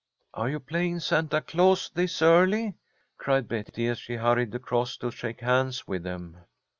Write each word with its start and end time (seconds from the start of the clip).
"Are 0.33 0.49
you 0.49 0.59
playing 0.59 0.99
Santa 1.01 1.41
Claus 1.41 1.87
this 1.93 2.23
early?" 2.23 2.73
cried 3.19 3.47
Betty, 3.47 3.85
as 3.87 4.01
he 4.01 4.15
hurried 4.15 4.55
across 4.55 4.97
to 4.97 5.11
shake 5.11 5.41
hands 5.41 5.87
with 5.87 6.01
them. 6.01 6.37